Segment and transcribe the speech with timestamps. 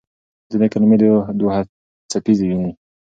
[0.51, 0.97] ځینې کلمې
[1.39, 2.69] دوهڅپیزې دي.